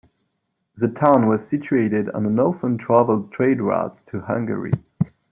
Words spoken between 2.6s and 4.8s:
traveled trade route to Hungary.